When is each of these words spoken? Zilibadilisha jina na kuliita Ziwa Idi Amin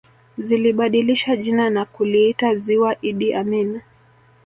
Zilibadilisha 0.37 1.35
jina 1.35 1.69
na 1.69 1.85
kuliita 1.85 2.55
Ziwa 2.55 2.95
Idi 3.01 3.33
Amin 3.33 3.81